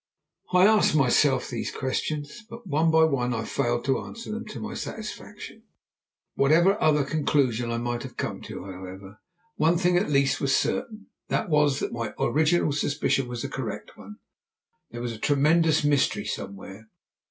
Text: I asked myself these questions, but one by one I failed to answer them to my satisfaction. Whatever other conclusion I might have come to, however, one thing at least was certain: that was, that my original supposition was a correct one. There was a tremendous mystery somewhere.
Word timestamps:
I 0.51 0.65
asked 0.65 0.95
myself 0.95 1.47
these 1.47 1.69
questions, 1.69 2.43
but 2.49 2.65
one 2.65 2.89
by 2.89 3.03
one 3.03 3.35
I 3.35 3.43
failed 3.45 3.85
to 3.85 3.99
answer 4.01 4.31
them 4.31 4.47
to 4.47 4.59
my 4.59 4.73
satisfaction. 4.73 5.61
Whatever 6.33 6.81
other 6.81 7.03
conclusion 7.03 7.69
I 7.69 7.77
might 7.77 8.01
have 8.01 8.17
come 8.17 8.41
to, 8.41 8.63
however, 8.65 9.19
one 9.57 9.77
thing 9.77 9.97
at 9.97 10.09
least 10.09 10.41
was 10.41 10.55
certain: 10.55 11.05
that 11.27 11.49
was, 11.49 11.79
that 11.81 11.93
my 11.93 12.15
original 12.17 12.71
supposition 12.71 13.27
was 13.27 13.43
a 13.43 13.47
correct 13.47 13.95
one. 13.95 14.15
There 14.89 15.01
was 15.01 15.13
a 15.13 15.19
tremendous 15.19 15.83
mystery 15.83 16.25
somewhere. 16.25 16.89